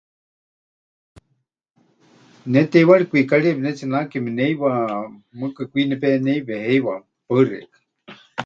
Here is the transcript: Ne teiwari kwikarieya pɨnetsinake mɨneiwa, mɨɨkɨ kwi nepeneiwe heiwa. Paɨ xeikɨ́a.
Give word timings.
Ne 2.51 2.61
teiwari 2.71 3.05
kwikarieya 3.09 3.55
pɨnetsinake 3.57 4.17
mɨneiwa, 4.25 4.71
mɨɨkɨ 5.37 5.63
kwi 5.71 5.81
nepeneiwe 5.89 6.53
heiwa. 6.65 6.95
Paɨ 7.27 7.41
xeikɨ́a. 7.49 7.81